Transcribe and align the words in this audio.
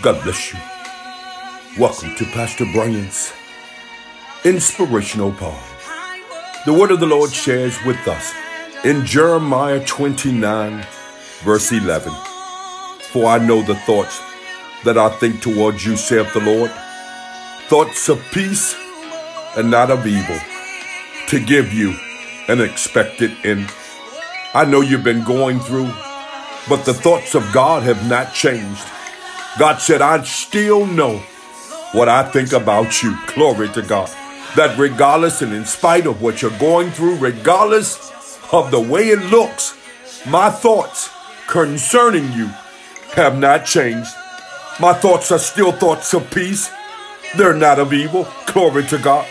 God 0.00 0.22
bless 0.22 0.52
you. 0.52 0.58
Welcome 1.76 2.14
to 2.14 2.24
Pastor 2.26 2.64
Brian's 2.72 3.32
Inspirational 4.44 5.32
Poem. 5.32 5.58
The 6.66 6.72
word 6.72 6.92
of 6.92 7.00
the 7.00 7.06
Lord 7.06 7.32
shares 7.32 7.76
with 7.84 8.06
us 8.06 8.32
in 8.84 9.04
Jeremiah 9.04 9.84
29, 9.84 10.86
verse 11.42 11.72
11. 11.72 12.12
For 13.10 13.26
I 13.26 13.38
know 13.44 13.62
the 13.62 13.74
thoughts 13.74 14.20
that 14.84 14.96
I 14.96 15.08
think 15.08 15.42
towards 15.42 15.84
you, 15.84 15.96
saith 15.96 16.32
the 16.32 16.40
Lord, 16.42 16.70
thoughts 17.66 18.08
of 18.08 18.24
peace 18.30 18.76
and 19.56 19.68
not 19.68 19.90
of 19.90 20.06
evil, 20.06 20.38
to 21.26 21.44
give 21.44 21.72
you 21.72 21.92
an 22.46 22.60
expected 22.60 23.32
end. 23.42 23.68
I 24.54 24.64
know 24.64 24.80
you've 24.80 25.02
been 25.02 25.24
going 25.24 25.58
through, 25.58 25.92
but 26.68 26.84
the 26.84 26.94
thoughts 26.94 27.34
of 27.34 27.52
God 27.52 27.82
have 27.82 28.08
not 28.08 28.32
changed. 28.32 28.84
God 29.58 29.80
said, 29.80 30.00
I 30.00 30.22
still 30.22 30.86
know 30.86 31.18
what 31.92 32.08
I 32.08 32.22
think 32.30 32.52
about 32.52 33.02
you. 33.02 33.18
Glory 33.34 33.68
to 33.70 33.82
God. 33.82 34.08
That 34.54 34.78
regardless 34.78 35.42
and 35.42 35.52
in 35.52 35.64
spite 35.64 36.06
of 36.06 36.22
what 36.22 36.42
you're 36.42 36.56
going 36.58 36.90
through, 36.90 37.16
regardless 37.16 38.38
of 38.52 38.70
the 38.70 38.80
way 38.80 39.08
it 39.08 39.30
looks, 39.30 39.76
my 40.26 40.48
thoughts 40.48 41.10
concerning 41.48 42.32
you 42.32 42.46
have 43.14 43.38
not 43.38 43.64
changed. 43.66 44.10
My 44.80 44.92
thoughts 44.92 45.32
are 45.32 45.38
still 45.40 45.72
thoughts 45.72 46.14
of 46.14 46.30
peace. 46.30 46.70
They're 47.36 47.54
not 47.54 47.80
of 47.80 47.92
evil. 47.92 48.28
Glory 48.46 48.84
to 48.86 48.98
God. 48.98 49.26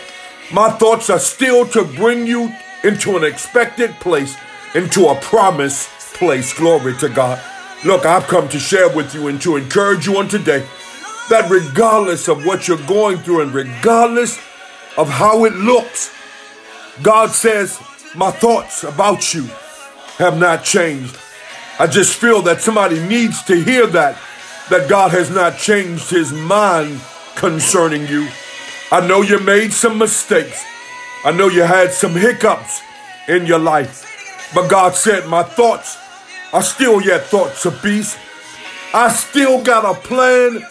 My 0.52 0.70
thoughts 0.70 1.08
are 1.08 1.18
still 1.18 1.66
to 1.68 1.84
bring 1.84 2.26
you 2.26 2.52
into 2.84 3.16
an 3.16 3.24
expected 3.24 3.92
place, 4.00 4.36
into 4.74 5.06
a 5.06 5.18
promised 5.20 5.88
place. 6.14 6.52
Glory 6.52 6.96
to 6.98 7.08
God. 7.08 7.40
Look, 7.84 8.04
I've 8.04 8.26
come 8.26 8.48
to 8.48 8.58
share 8.58 8.88
with 8.88 9.14
you 9.14 9.28
and 9.28 9.40
to 9.42 9.56
encourage 9.56 10.06
you 10.06 10.18
on 10.18 10.26
today 10.26 10.66
that 11.30 11.48
regardless 11.48 12.26
of 12.26 12.44
what 12.44 12.66
you're 12.66 12.84
going 12.86 13.18
through 13.18 13.42
and 13.42 13.54
regardless 13.54 14.36
of 14.96 15.08
how 15.08 15.44
it 15.44 15.54
looks, 15.54 16.12
God 17.02 17.30
says, 17.30 17.78
My 18.16 18.32
thoughts 18.32 18.82
about 18.82 19.32
you 19.32 19.44
have 20.16 20.40
not 20.40 20.64
changed. 20.64 21.16
I 21.78 21.86
just 21.86 22.18
feel 22.18 22.42
that 22.42 22.60
somebody 22.60 22.98
needs 23.06 23.44
to 23.44 23.54
hear 23.54 23.86
that, 23.86 24.18
that 24.70 24.90
God 24.90 25.12
has 25.12 25.30
not 25.30 25.56
changed 25.56 26.10
his 26.10 26.32
mind 26.32 27.00
concerning 27.36 28.08
you. 28.08 28.28
I 28.90 29.06
know 29.06 29.22
you 29.22 29.38
made 29.38 29.72
some 29.72 29.98
mistakes. 29.98 30.64
I 31.24 31.30
know 31.30 31.46
you 31.46 31.62
had 31.62 31.92
some 31.92 32.16
hiccups 32.16 32.80
in 33.28 33.46
your 33.46 33.60
life. 33.60 34.04
But 34.52 34.68
God 34.68 34.96
said, 34.96 35.28
My 35.28 35.44
thoughts 35.44 35.96
are 36.52 36.62
still 36.62 37.02
yet 37.02 37.24
thoughts 37.24 37.64
of 37.66 37.80
peace. 37.82 38.16
I 38.94 39.10
still 39.10 39.62
got 39.62 39.84
a 39.84 40.00
plan 40.00 40.64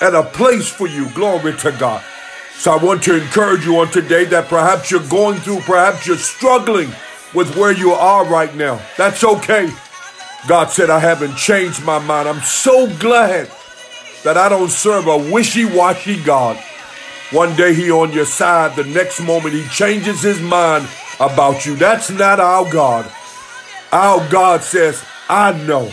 and 0.00 0.14
a 0.14 0.22
place 0.22 0.68
for 0.68 0.86
you. 0.86 1.08
Glory 1.10 1.56
to 1.58 1.72
God. 1.72 2.02
So 2.56 2.72
I 2.72 2.82
want 2.82 3.02
to 3.04 3.20
encourage 3.20 3.64
you 3.64 3.78
on 3.78 3.90
today 3.90 4.24
that 4.26 4.48
perhaps 4.48 4.90
you're 4.90 5.06
going 5.08 5.38
through, 5.40 5.60
perhaps 5.60 6.06
you're 6.06 6.16
struggling 6.16 6.90
with 7.34 7.56
where 7.56 7.72
you 7.72 7.92
are 7.92 8.24
right 8.26 8.54
now. 8.54 8.80
That's 8.96 9.24
okay. 9.24 9.70
God 10.46 10.70
said, 10.70 10.88
I 10.88 11.00
haven't 11.00 11.36
changed 11.36 11.84
my 11.84 11.98
mind. 11.98 12.28
I'm 12.28 12.42
so 12.42 12.86
glad 12.98 13.50
that 14.22 14.36
I 14.36 14.48
don't 14.48 14.70
serve 14.70 15.08
a 15.08 15.18
wishy-washy 15.32 16.22
God. 16.22 16.56
One 17.32 17.56
day 17.56 17.74
he 17.74 17.90
on 17.90 18.12
your 18.12 18.26
side, 18.26 18.76
the 18.76 18.84
next 18.84 19.20
moment 19.20 19.54
he 19.54 19.66
changes 19.68 20.22
his 20.22 20.40
mind 20.40 20.86
about 21.18 21.66
you. 21.66 21.74
That's 21.74 22.10
not 22.10 22.38
our 22.38 22.70
God. 22.70 23.10
Our 23.90 24.28
God 24.30 24.62
says, 24.62 25.04
I 25.28 25.52
know 25.66 25.84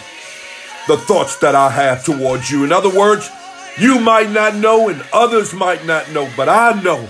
the 0.88 0.98
thoughts 0.98 1.38
that 1.38 1.56
I 1.56 1.70
have 1.70 2.04
towards 2.04 2.52
you. 2.52 2.64
In 2.64 2.72
other 2.72 2.90
words, 2.90 3.30
you 3.78 4.00
might 4.00 4.30
not 4.30 4.56
know 4.56 4.90
and 4.90 5.04
others 5.14 5.54
might 5.54 5.86
not 5.86 6.12
know, 6.12 6.30
but 6.36 6.50
I 6.50 6.82
know 6.82 7.02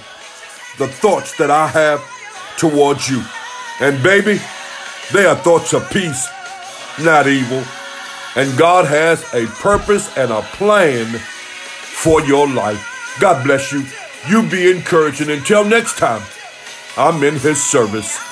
the 0.77 0.87
thoughts 0.87 1.37
that 1.37 1.49
I 1.49 1.67
have 1.67 2.03
towards 2.57 3.09
you. 3.09 3.23
And 3.79 4.01
baby, 4.03 4.39
they 5.11 5.25
are 5.25 5.35
thoughts 5.35 5.73
of 5.73 5.89
peace, 5.89 6.29
not 6.99 7.27
evil. 7.27 7.63
And 8.35 8.57
God 8.57 8.85
has 8.85 9.23
a 9.33 9.47
purpose 9.61 10.15
and 10.17 10.31
a 10.31 10.41
plan 10.41 11.05
for 11.07 12.21
your 12.21 12.47
life. 12.47 13.17
God 13.19 13.43
bless 13.43 13.71
you. 13.71 13.85
You 14.27 14.47
be 14.49 14.71
encouraged. 14.71 15.21
And 15.21 15.31
until 15.31 15.65
next 15.65 15.97
time, 15.97 16.21
I'm 16.97 17.23
in 17.23 17.35
his 17.35 17.61
service. 17.61 18.30